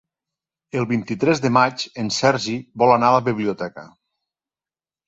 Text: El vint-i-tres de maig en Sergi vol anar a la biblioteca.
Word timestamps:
El 0.79 0.87
vint-i-tres 0.91 1.43
de 1.43 1.51
maig 1.59 1.85
en 2.05 2.09
Sergi 2.17 2.57
vol 2.85 2.95
anar 2.97 3.13
a 3.13 3.19
la 3.21 3.25
biblioteca. 3.31 3.89